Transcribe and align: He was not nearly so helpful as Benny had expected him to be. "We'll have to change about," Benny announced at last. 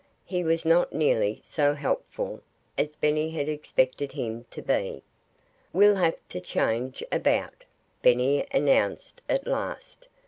He 0.25 0.43
was 0.43 0.65
not 0.65 0.91
nearly 0.91 1.39
so 1.43 1.75
helpful 1.75 2.41
as 2.75 2.95
Benny 2.95 3.29
had 3.29 3.47
expected 3.47 4.13
him 4.13 4.47
to 4.49 4.59
be. 4.63 5.03
"We'll 5.73 5.97
have 5.97 6.17
to 6.29 6.41
change 6.41 7.03
about," 7.11 7.65
Benny 8.01 8.47
announced 8.51 9.21
at 9.29 9.45
last. 9.45 10.07